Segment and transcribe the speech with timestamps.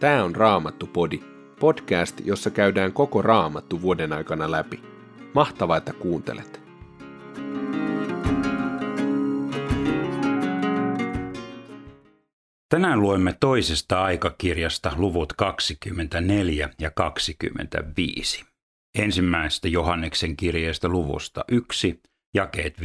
[0.00, 1.20] Tämä on Raamattu-podi,
[1.60, 4.82] podcast, jossa käydään koko Raamattu vuoden aikana läpi.
[5.34, 6.60] Mahtavaa, että kuuntelet!
[12.68, 18.44] Tänään luemme toisesta aikakirjasta luvut 24 ja 25.
[18.98, 22.00] Ensimmäisestä Johanneksen kirjeestä luvusta 1,
[22.34, 22.82] jakeet 5-10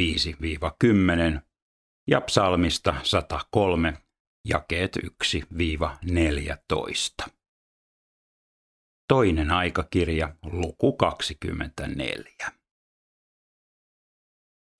[2.08, 3.94] ja psalmista 103,
[4.46, 4.98] jakeet
[7.26, 7.30] 1-14.
[9.08, 12.52] Toinen aikakirja, luku 24.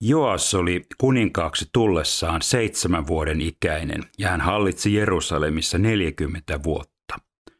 [0.00, 7.18] Joas oli kuninkaaksi tullessaan seitsemän vuoden ikäinen ja hän hallitsi Jerusalemissa 40 vuotta.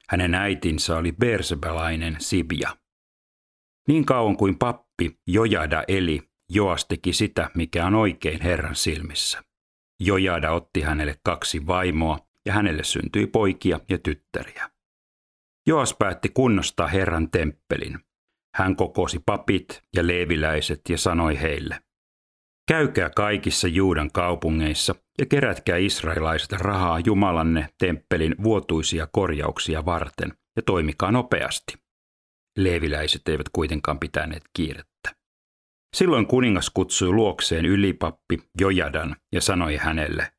[0.08, 2.76] Hänen äitinsä oli bersebalainen Sibia.
[3.88, 9.42] Niin kauan kuin pappi Jojada eli, Joas teki sitä, mikä on oikein Herran silmissä.
[10.04, 14.70] Jojada otti hänelle kaksi vaimoa ja hänelle syntyi poikia ja tyttäriä.
[15.66, 17.98] Joas päätti kunnostaa Herran temppelin.
[18.54, 21.78] Hän kokosi papit ja leeviläiset ja sanoi heille,
[22.68, 31.10] Käykää kaikissa Juudan kaupungeissa ja kerätkää israelaiset rahaa Jumalanne temppelin vuotuisia korjauksia varten ja toimikaa
[31.10, 31.74] nopeasti.
[32.58, 34.91] Leeviläiset eivät kuitenkaan pitäneet kiirettä.
[35.96, 40.32] Silloin kuningas kutsui luokseen ylipappi Jojadan ja sanoi hänelle,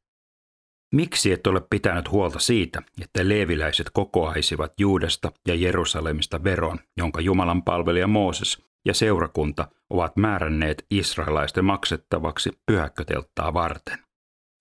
[0.94, 7.64] Miksi et ole pitänyt huolta siitä, että leeviläiset kokoaisivat Juudasta ja Jerusalemista veron, jonka Jumalan
[7.64, 14.00] palvelija Mooses ja seurakunta ovat määränneet israelaisten maksettavaksi pyhäkkötelttaa varten.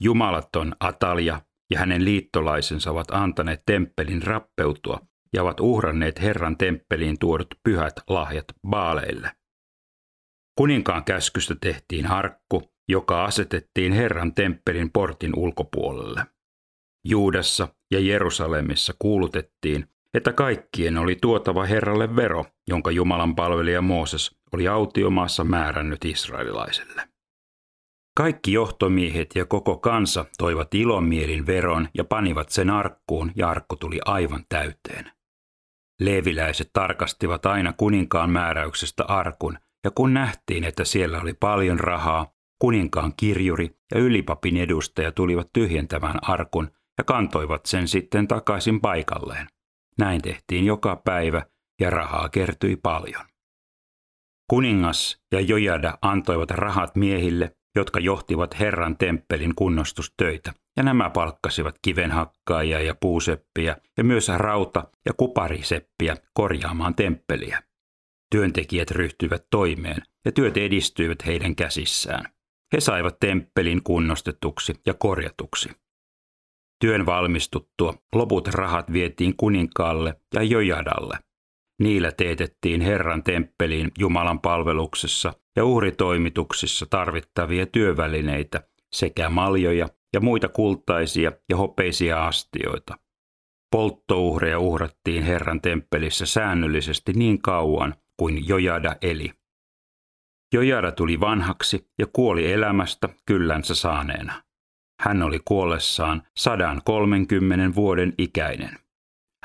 [0.03, 1.41] Jumalaton Atalia
[1.71, 5.01] ja hänen liittolaisensa ovat antaneet temppelin rappeutua
[5.33, 9.31] ja ovat uhranneet Herran temppeliin tuodut pyhät lahjat baaleille.
[10.63, 16.27] Kuninkaan käskystä tehtiin arkku, joka asetettiin Herran temppelin portin ulkopuolelle.
[17.05, 24.69] Juudassa ja Jerusalemissa kuulutettiin, että kaikkien oli tuotava Herralle vero, jonka Jumalan palvelija Mooses oli
[24.69, 27.09] autiomaassa määrännyt israelilaisille.
[28.17, 34.01] Kaikki johtomiehet ja koko kansa toivat ilomielin veron ja panivat sen arkkuun ja arkku tuli
[34.05, 35.13] aivan täyteen.
[36.01, 43.13] Leeviläiset tarkastivat aina kuninkaan määräyksestä arkun ja kun nähtiin, että siellä oli paljon rahaa, kuninkaan
[43.17, 49.47] kirjuri ja ylipapin edustaja tulivat tyhjentämään arkun ja kantoivat sen sitten takaisin paikalleen.
[49.99, 51.47] Näin tehtiin joka päivä
[51.81, 53.25] ja rahaa kertyi paljon.
[54.51, 62.81] Kuningas ja Jojada antoivat rahat miehille, jotka johtivat Herran temppelin kunnostustöitä, ja nämä palkkasivat kivenhakkaajia
[62.81, 67.63] ja puuseppiä ja myös rauta- ja kupariseppiä korjaamaan temppeliä.
[68.33, 72.25] Työntekijät ryhtyivät toimeen ja työt edistyivät heidän käsissään.
[72.73, 75.69] He saivat temppelin kunnostetuksi ja korjatuksi.
[76.81, 81.19] Työn valmistuttua loput rahat vietiin kuninkaalle ja Jojadalle.
[81.83, 91.33] Niillä teetettiin Herran temppeliin Jumalan palveluksessa ja uhritoimituksissa tarvittavia työvälineitä sekä maljoja ja muita kultaisia
[91.49, 92.99] ja hopeisia astioita.
[93.71, 99.33] Polttouhreja uhrattiin Herran temppelissä säännöllisesti niin kauan kuin Jojada eli.
[100.55, 104.43] Jojada tuli vanhaksi ja kuoli elämästä kyllänsä saaneena.
[105.01, 108.79] Hän oli kuollessaan 130 vuoden ikäinen.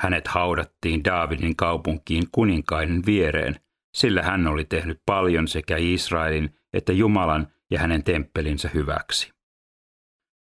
[0.00, 3.60] Hänet haudattiin Daavidin kaupunkiin kuninkainen viereen,
[3.96, 9.32] sillä hän oli tehnyt paljon sekä Israelin että Jumalan ja hänen temppelinsä hyväksi.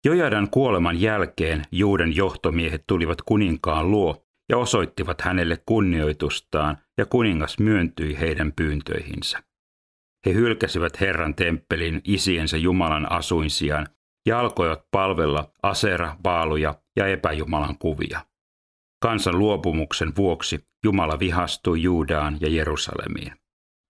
[0.04, 8.20] Jojadan kuoleman jälkeen Juuden johtomiehet tulivat kuninkaan luo ja osoittivat hänelle kunnioitustaan, ja kuningas myöntyi
[8.20, 9.42] heidän pyyntöihinsä.
[10.26, 13.86] He hylkäsivät Herran temppelin isiensä Jumalan asuinsiaan
[14.26, 18.20] ja alkoivat palvella asera, vaaluja ja epäjumalan kuvia.
[19.02, 23.32] Kansan luopumuksen vuoksi Jumala vihastui Juudaan ja Jerusalemiin.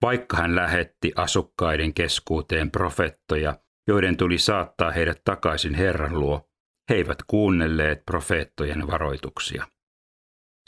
[0.02, 3.54] Vaikka hän lähetti asukkaiden keskuuteen profettoja,
[3.88, 6.48] joiden tuli saattaa heidät takaisin Herran luo,
[6.90, 9.66] he eivät kuunnelleet profeettojen varoituksia.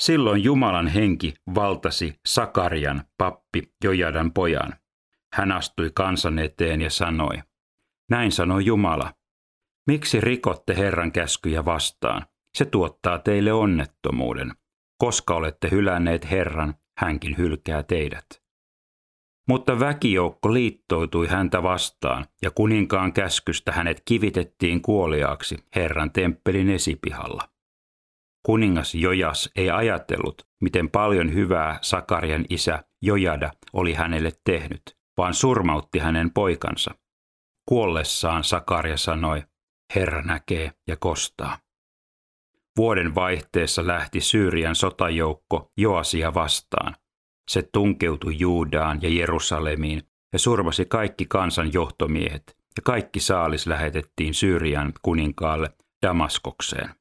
[0.01, 4.73] Silloin Jumalan henki valtasi Sakarian, pappi Jojadan pojan.
[5.33, 7.39] Hän astui kansan eteen ja sanoi,
[8.11, 9.13] näin sanoi Jumala,
[9.87, 12.27] Miksi rikotte Herran käskyjä vastaan?
[12.55, 14.53] Se tuottaa teille onnettomuuden.
[14.99, 18.27] Koska olette hylänneet Herran, hänkin hylkää teidät.
[19.49, 27.49] Mutta väkijoukko liittoutui häntä vastaan, ja kuninkaan käskystä hänet kivitettiin kuoliaaksi Herran temppelin esipihalla.
[28.43, 34.83] Kuningas Jojas ei ajatellut, miten paljon hyvää Sakarian isä Jojada oli hänelle tehnyt,
[35.17, 36.95] vaan surmautti hänen poikansa.
[37.67, 39.43] Kuollessaan Sakaria sanoi,
[39.95, 41.59] Herra näkee ja kostaa.
[42.77, 46.97] Vuoden vaihteessa lähti Syyrian sotajoukko Joasia vastaan.
[47.51, 50.03] Se tunkeutui Juudaan ja Jerusalemiin
[50.33, 55.71] ja surmasi kaikki kansan johtomiehet, ja kaikki saalis lähetettiin Syyrian kuninkaalle
[56.07, 57.00] Damaskokseen.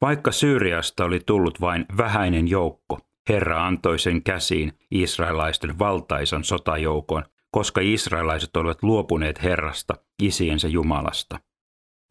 [0.00, 2.98] Vaikka Syyriasta oli tullut vain vähäinen joukko,
[3.28, 11.40] Herra antoi sen käsiin israelaisten valtaison sotajoukon, koska israelaiset olivat luopuneet Herrasta, isiensä Jumalasta.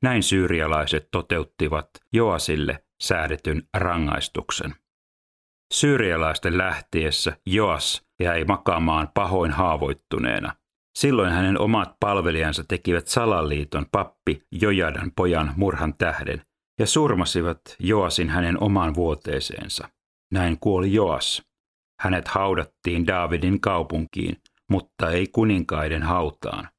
[0.04, 4.76] Näin syyrialaiset toteuttivat Joasille säädetyn rangaistuksen.
[5.74, 10.56] Syyrialaisten lähtiessä Joas jäi makaamaan pahoin haavoittuneena.
[10.96, 16.42] Silloin hänen omat palvelijansa tekivät salaliiton pappi Jojadan pojan murhan tähden
[16.80, 19.90] ja surmasivat Joasin hänen omaan vuoteeseensa.
[20.32, 21.44] Näin kuoli Joas.
[22.02, 26.70] Hänet haudattiin Daavidin kaupunkiin, mutta ei kuninkaiden hautaan.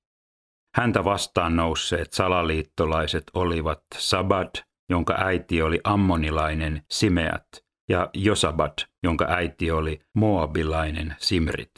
[0.77, 4.51] Häntä vastaan nousseet salaliittolaiset olivat Sabad,
[4.91, 7.47] jonka äiti oli ammonilainen Simeat,
[7.89, 11.73] ja Josabat, jonka äiti oli moabilainen Simrit.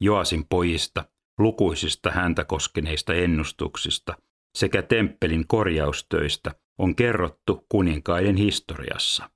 [0.00, 1.04] Joasin pojista,
[1.38, 4.16] lukuisista häntä koskeneista ennustuksista
[4.58, 9.30] sekä temppelin korjaustöistä on kerrottu kuninkaiden historiassa.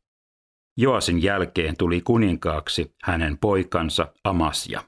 [0.76, 4.84] Joasin jälkeen tuli kuninkaaksi hänen poikansa Amasia.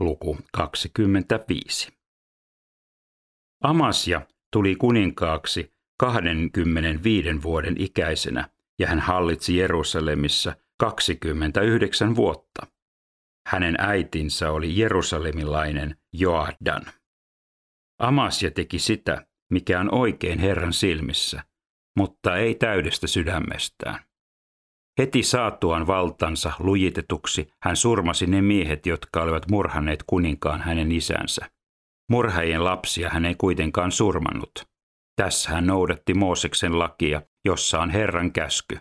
[0.00, 1.98] Luku 25.
[3.62, 4.20] Amasia
[4.52, 8.48] tuli kuninkaaksi 25 vuoden ikäisenä
[8.78, 12.66] ja hän hallitsi Jerusalemissa 29 vuotta.
[13.46, 16.82] Hänen äitinsä oli jerusalemilainen Joadan.
[17.98, 21.42] Amasia teki sitä, mikä on oikein Herran silmissä,
[21.98, 24.00] mutta ei täydestä sydämestään.
[24.98, 31.50] Heti saatuaan valtansa lujitetuksi hän surmasi ne miehet, jotka olivat murhanneet kuninkaan hänen isänsä.
[32.10, 34.68] Murhaajien lapsia hän ei kuitenkaan surmannut.
[35.16, 38.78] Tässä hän noudatti Mooseksen lakia, jossa on Herran käsky.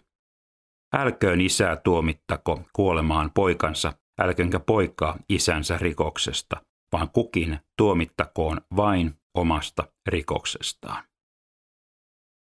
[0.96, 6.62] Älköön isää tuomittako kuolemaan poikansa, älköönkä poikaa isänsä rikoksesta,
[6.92, 11.04] vaan kukin tuomittakoon vain omasta rikoksestaan.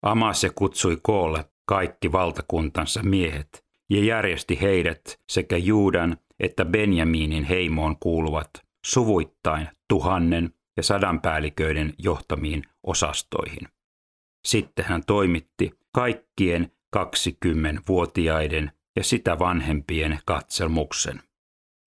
[0.02, 8.50] Amase kutsui koolle kaikki valtakuntansa miehet ja järjesti heidät sekä Juudan että Benjaminin heimoon kuuluvat
[8.86, 13.68] suvuittain tuhannen ja sadan päälliköiden johtamiin osastoihin.
[14.46, 21.22] Sitten hän toimitti kaikkien 20-vuotiaiden ja sitä vanhempien katselmuksen.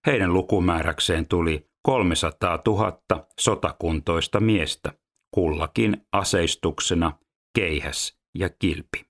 [0.08, 3.02] Heidän lukumääräkseen tuli 300 000
[3.40, 4.94] sotakuntoista miestä,
[5.34, 7.18] kullakin aseistuksena
[7.56, 9.06] keihäs ja kilpi.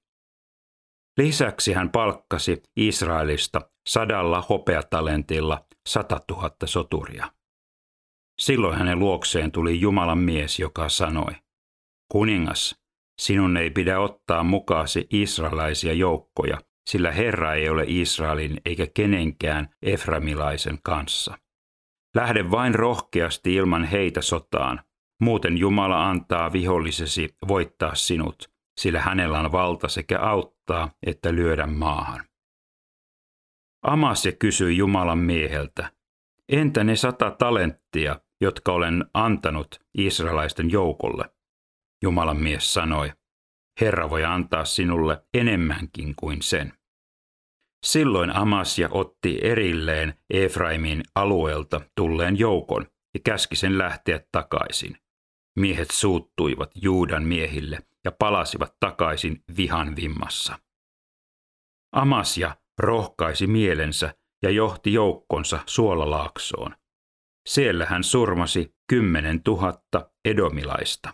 [1.18, 7.32] Lisäksi hän palkkasi Israelista sadalla hopeatalentilla sata tuhatta soturia.
[8.42, 11.32] Silloin hänen luokseen tuli Jumalan mies, joka sanoi,
[12.12, 12.76] Kuningas,
[13.22, 16.58] sinun ei pidä ottaa mukaasi israelaisia joukkoja,
[16.90, 21.38] sillä Herra ei ole Israelin eikä kenenkään Eframilaisen kanssa.
[22.16, 24.82] Lähde vain rohkeasti ilman heitä sotaan,
[25.22, 32.26] muuten Jumala antaa vihollisesi voittaa sinut, sillä hänellä on valta sekä auttaa että lyödä maahan.
[33.82, 35.92] Amasia kysyi Jumalan mieheltä,
[36.50, 41.26] entä ne sata talenttia, jotka olen antanut israelaisten joukolle?
[42.04, 43.12] Jumalan mies sanoi,
[43.82, 46.74] Herra voi antaa sinulle enemmänkin kuin sen.
[47.86, 54.98] Silloin Amasia otti erilleen Efraimin alueelta tulleen joukon ja käski sen lähteä takaisin.
[55.60, 60.60] Miehet suuttuivat Juudan miehille ja palasivat takaisin vihan vimmassa.
[61.92, 66.76] Amasia rohkaisi mielensä ja johti joukkonsa Suolalaaksoon.
[67.50, 71.14] Siellä hän surmasi kymmenen tuhatta edomilaista.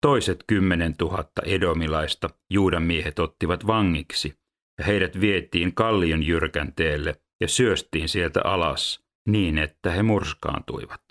[0.00, 4.40] Toiset kymmenen tuhatta edomilaista Juudan miehet ottivat vangiksi
[4.80, 11.02] ja heidät vietiin kallion jyrkänteelle ja syöstiin sieltä alas niin, että he murskaantuivat.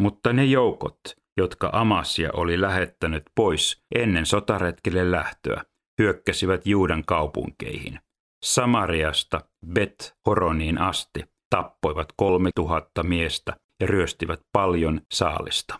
[0.00, 1.00] Mutta ne joukot,
[1.36, 5.64] jotka Amasia oli lähettänyt pois ennen sotaretkelle lähtöä,
[6.00, 8.00] hyökkäsivät Juudan kaupunkeihin.
[8.44, 15.78] Samariasta Bet Horoniin asti tappoivat kolme tuhatta miestä ja ryöstivät paljon saalista.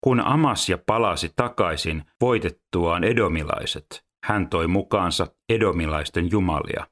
[0.00, 6.86] Kun Amasia palasi takaisin voitettuaan edomilaiset, hän toi mukaansa edomilaisten jumalia.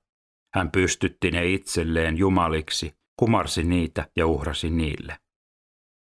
[0.55, 5.19] Hän pystytti ne itselleen jumaliksi, kumarsi niitä ja uhrasi niille.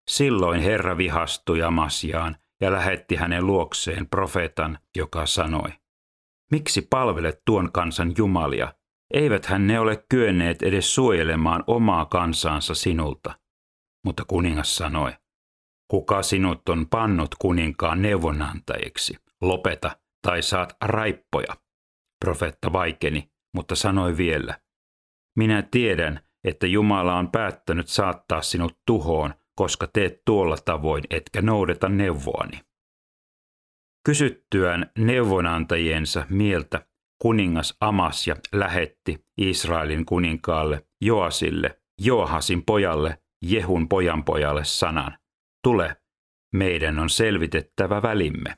[0.10, 5.69] Silloin Herra vihastui Amasiaan ja lähetti hänen luokseen profeetan, joka sanoi,
[6.51, 8.74] Miksi palvelet tuon kansan jumalia?
[9.13, 13.39] Eivät hän ne ole kyenneet edes suojelemaan omaa kansaansa sinulta.
[14.05, 15.13] Mutta kuningas sanoi,
[15.88, 19.17] kuka sinut on pannut kuninkaan neuvonantajiksi?
[19.41, 21.57] Lopeta, tai saat raippoja.
[22.25, 24.59] Profeetta vaikeni, mutta sanoi vielä,
[25.38, 31.89] minä tiedän, että Jumala on päättänyt saattaa sinut tuhoon, koska teet tuolla tavoin, etkä noudata
[31.89, 32.62] neuvoani.
[34.05, 36.86] Kysyttyään neuvonantajiensa mieltä,
[37.21, 45.17] kuningas Amasja lähetti Israelin kuninkaalle Joasille, Joahasin pojalle, Jehun pojanpojalle sanan,
[45.63, 45.95] tule,
[46.53, 48.57] meidän on selvitettävä välimme.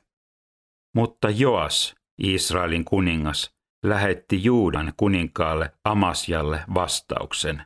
[0.94, 3.54] Mutta Joas, Israelin kuningas,
[3.84, 7.62] lähetti Juudan kuninkaalle Amasjalle vastauksen.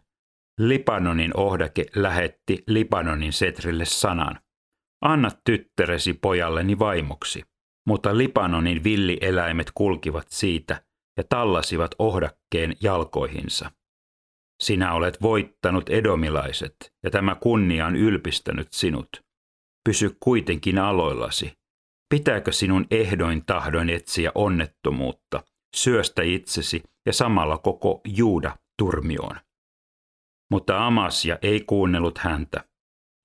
[0.61, 4.41] Libanonin ohdake lähetti Libanonin setrille sanan.
[5.05, 7.43] Anna tyttäresi pojalleni vaimoksi.
[7.87, 10.85] Mutta Libanonin villieläimet kulkivat siitä
[11.17, 13.71] ja tallasivat ohdakkeen jalkoihinsa.
[14.63, 19.09] Sinä olet voittanut edomilaiset, ja tämä kunnia on ylpistänyt sinut.
[19.85, 21.53] Pysy kuitenkin aloillasi.
[22.15, 25.43] Pitääkö sinun ehdoin tahdoin etsiä onnettomuutta,
[25.77, 29.37] syöstä itsesi ja samalla koko Juuda turmioon?
[30.51, 32.65] Mutta Amasia ei kuunnellut häntä.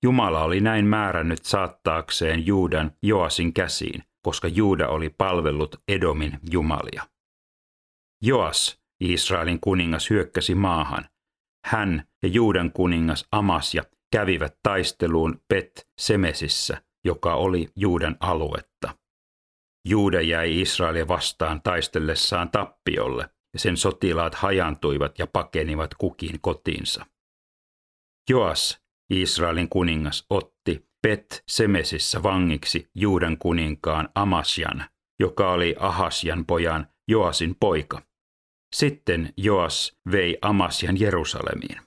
[0.02, 7.06] Jumala oli näin määrännyt saattaakseen Juudan Joasin käsiin, koska Juuda oli palvellut Edomin jumalia.
[8.22, 11.08] Joas, Israelin kuningas, hyökkäsi maahan.
[11.66, 13.82] Hän ja Juudan kuningas Amasja
[14.12, 18.94] kävivät taisteluun Bet Semesissä, joka oli Juudan aluetta.
[19.88, 27.06] Juuda jäi Israelia vastaan taistellessaan tappiolle, ja sen sotilaat hajantuivat ja pakenivat kukin kotiinsa.
[28.30, 28.80] Joas,
[29.10, 34.84] Israelin kuningas, otti Bet Semesissä vangiksi Juudan kuninkaan Amasjan,
[35.20, 38.02] joka oli Ahasjan pojan Joasin poika.
[38.74, 41.82] Sitten Joas vei Amasjan Jerusalemiin.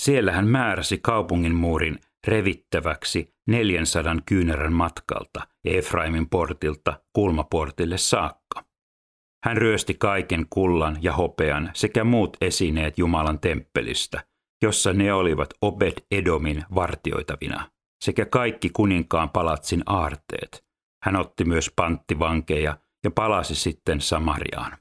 [0.00, 8.64] Siellä hän määräsi kaupungin muurin revittäväksi 400 kyynärän matkalta Efraimin portilta kulmaportille saakka.
[9.44, 14.24] Hän ryösti kaiken kullan ja hopean sekä muut esineet Jumalan temppelistä,
[14.62, 17.70] jossa ne olivat Obed Edomin vartioitavina,
[18.04, 20.64] sekä kaikki kuninkaan palatsin aarteet.
[21.04, 24.78] Hän otti myös panttivankeja ja palasi sitten Samariaan.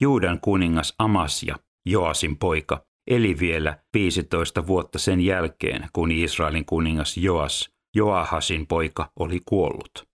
[0.00, 7.70] Juudan kuningas Amasja, Joasin poika, eli vielä 15 vuotta sen jälkeen, kun Israelin kuningas Joas,
[7.96, 10.08] Joahasin poika, oli kuollut.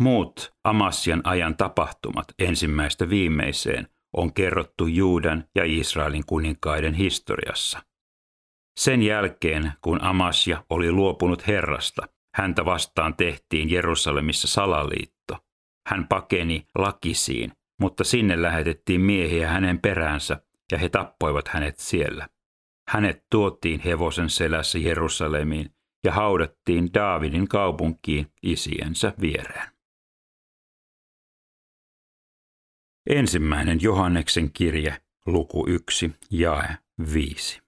[0.00, 7.82] Muut Amasian ajan tapahtumat ensimmäistä viimeiseen on kerrottu Juudan ja Israelin kuninkaiden historiassa.
[8.80, 15.38] Sen jälkeen, kun Amasja oli luopunut Herrasta, häntä vastaan tehtiin Jerusalemissa salaliitto.
[15.88, 22.28] Hän pakeni Lakisiin mutta sinne lähetettiin miehiä hänen peräänsä ja he tappoivat hänet siellä.
[22.88, 29.68] Hänet tuotiin hevosen selässä Jerusalemiin ja haudattiin Daavidin kaupunkiin isiensä viereen.
[33.10, 36.76] Ensimmäinen Johanneksen kirje, luku 1, jae
[37.14, 37.62] 5.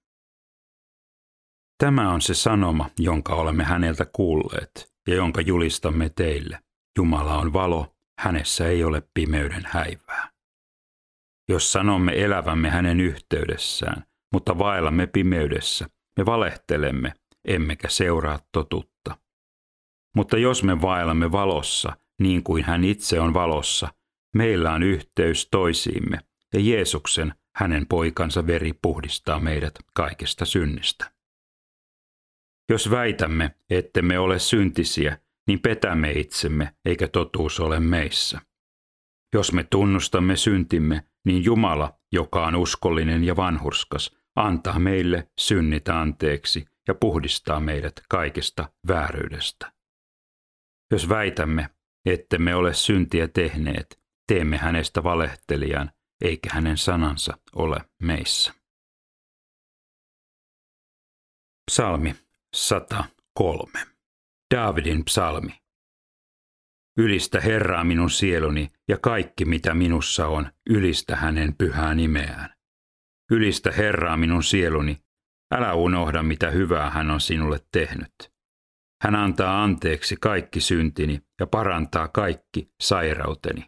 [1.79, 6.59] Tämä on se sanoma, jonka olemme häneltä kuulleet ja jonka julistamme teille.
[6.99, 10.36] Jumala on valo hänessä ei ole pimeyden häivää.
[11.49, 15.87] Jos sanomme elävämme hänen yhteydessään, mutta vaellamme pimeydessä,
[16.19, 17.13] me valehtelemme,
[17.45, 19.17] emmekä seuraa totuutta.
[20.17, 23.89] Mutta jos me vaellamme valossa, niin kuin hän itse on valossa,
[24.35, 26.19] meillä on yhteys toisiimme,
[26.55, 31.13] ja Jeesuksen, hänen poikansa veri puhdistaa meidät kaikesta synnistä.
[32.71, 38.41] Jos väitämme, ettemme ole syntisiä, niin petämme itsemme, eikä totuus ole meissä.
[39.35, 46.65] Jos me tunnustamme syntimme, niin Jumala, joka on uskollinen ja vanhurskas, antaa meille synnit anteeksi
[46.89, 49.73] ja puhdistaa meidät kaikesta vääryydestä.
[50.91, 51.71] Jos väitämme,
[52.07, 55.91] ettemme ole syntiä tehneet, teemme hänestä valehtelijan,
[56.25, 58.53] eikä hänen sanansa ole meissä.
[61.71, 62.15] Psalmi
[62.55, 63.71] 103
[64.55, 65.66] Daavidin psalmi.
[66.99, 72.55] Ylistä Herraa minun sieluni ja kaikki mitä minussa on, ylistä hänen pyhää nimeään.
[73.31, 74.99] Ylistä Herraa minun sieluni,
[75.55, 78.15] älä unohda mitä hyvää hän on sinulle tehnyt.
[79.03, 83.65] Hän antaa anteeksi kaikki syntini ja parantaa kaikki sairauteni.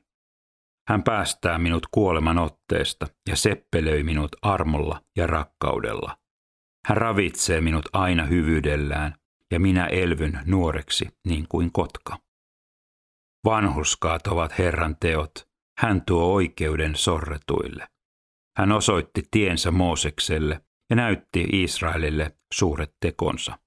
[0.89, 6.19] Hän päästää minut kuoleman otteesta ja seppelöi minut armolla ja rakkaudella.
[6.87, 9.15] Hän ravitsee minut aina hyvyydellään
[9.51, 12.28] ja minä elvyn nuoreksi niin kuin kotka.
[13.45, 17.89] Vanhuskaat ovat Herran teot, hän tuo oikeuden sorretuille.
[18.59, 23.59] Hän osoitti tiensä Moosekselle ja näytti Israelille suuret tekonsa.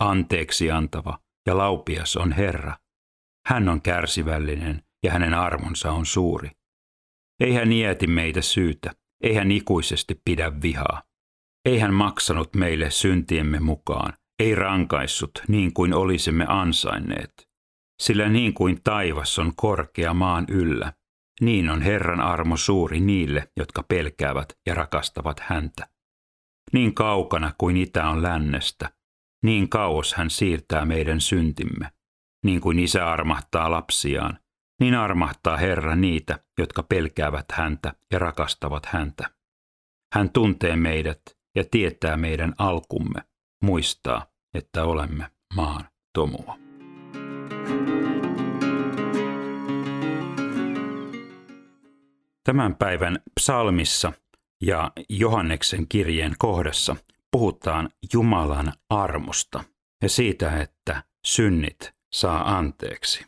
[0.00, 2.76] Anteeksi antava ja laupias on Herra.
[3.46, 6.50] Hän on kärsivällinen ja hänen armonsa on suuri.
[7.40, 8.90] Ei hän iäti meitä syytä,
[9.22, 11.02] ei hän ikuisesti pidä vihaa.
[11.64, 17.49] Ei hän maksanut meille syntiemme mukaan, ei rankaissut niin kuin olisimme ansainneet.
[18.00, 20.92] Sillä niin kuin taivas on korkea maan yllä,
[21.40, 25.88] niin on Herran armo suuri niille, jotka pelkäävät ja rakastavat häntä.
[26.72, 28.90] Niin kaukana kuin itä on lännestä,
[29.44, 31.92] niin kauas hän siirtää meidän syntimme.
[32.44, 34.38] Niin kuin isä armahtaa lapsiaan,
[34.80, 39.30] niin armahtaa Herra niitä, jotka pelkäävät häntä ja rakastavat häntä.
[40.14, 41.20] Hän tuntee meidät
[41.56, 43.22] ja tietää meidän alkumme,
[43.62, 46.59] muistaa, että olemme maan tomua.
[52.44, 54.12] Tämän päivän psalmissa
[54.62, 56.96] ja Johanneksen kirjeen kohdassa
[57.30, 59.64] puhutaan Jumalan armosta
[60.02, 63.26] ja siitä, että synnit saa anteeksi.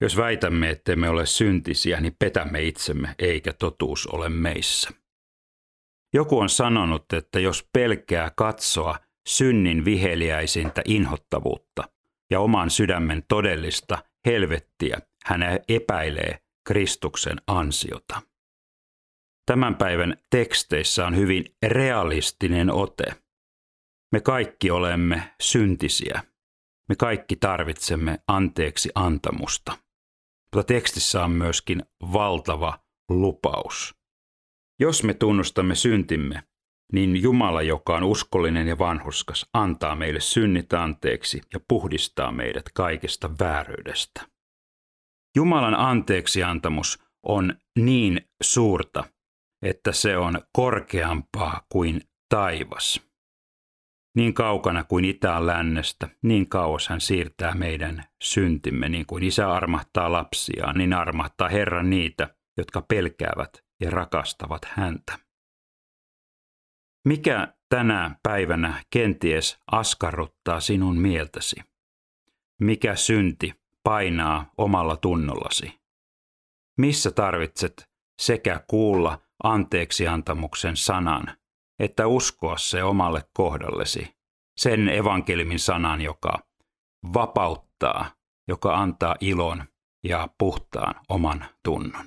[0.00, 4.90] Jos väitämme, että me ole syntisiä, niin petämme itsemme, eikä totuus ole meissä.
[6.14, 8.98] Joku on sanonut, että jos pelkää katsoa
[9.28, 11.84] synnin viheliäisintä inhottavuutta
[12.30, 18.22] ja oman sydämen todellista helvettiä, hän epäilee Kristuksen ansiota.
[19.46, 23.04] Tämän päivän teksteissä on hyvin realistinen ote.
[24.12, 26.22] Me kaikki olemme syntisiä.
[26.88, 29.78] Me kaikki tarvitsemme anteeksi antamusta.
[30.54, 32.78] Mutta tekstissä on myöskin valtava
[33.08, 33.94] lupaus.
[34.80, 36.42] Jos me tunnustamme syntimme,
[36.92, 43.30] niin Jumala, joka on uskollinen ja vanhuskas, antaa meille synnit anteeksi ja puhdistaa meidät kaikesta
[43.40, 44.31] vääryydestä.
[45.36, 49.04] Jumalan anteeksiantamus on niin suurta,
[49.62, 53.00] että se on korkeampaa kuin taivas.
[54.16, 59.52] Niin kaukana kuin itä on lännestä, niin kauas hän siirtää meidän syntimme, niin kuin isä
[59.52, 65.18] armahtaa lapsiaan, niin armahtaa Herra niitä, jotka pelkäävät ja rakastavat häntä.
[67.08, 71.56] Mikä tänä päivänä kenties askarruttaa sinun mieltäsi?
[72.60, 75.80] Mikä synti painaa omalla tunnollasi?
[76.78, 77.88] Missä tarvitset
[78.20, 81.24] sekä kuulla anteeksiantamuksen sanan,
[81.78, 84.14] että uskoa se omalle kohdallesi,
[84.56, 86.38] sen evankelimin sanan, joka
[87.14, 88.10] vapauttaa,
[88.48, 89.64] joka antaa ilon
[90.04, 92.06] ja puhtaan oman tunnon.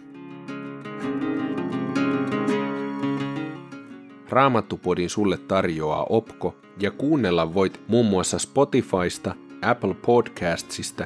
[4.30, 11.06] Raamattupodin sulle tarjoaa Opko ja kuunnella voit muun muassa Spotifysta, Apple Podcastsista